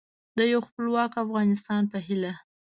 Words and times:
د 0.37 0.39
یو 0.53 0.61
خپلواک 0.67 1.11
افغانستان 1.23 1.81
په 1.91 1.97
هیله 2.07 2.33